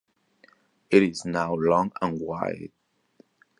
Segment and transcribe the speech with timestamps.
[0.89, 2.71] It is now long and wide.